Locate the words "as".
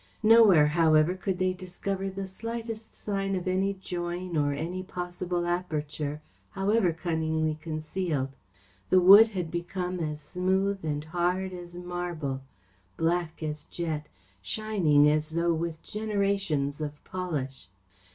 9.99-10.19, 11.53-11.77, 13.43-13.65, 15.07-15.29